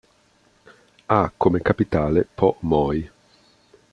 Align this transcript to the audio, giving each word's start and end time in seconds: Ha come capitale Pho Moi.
Ha 1.05 1.31
come 1.37 1.61
capitale 1.61 2.27
Pho 2.33 2.55
Moi. 2.61 3.11